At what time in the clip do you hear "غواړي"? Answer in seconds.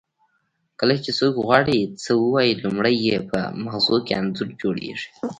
1.45-1.79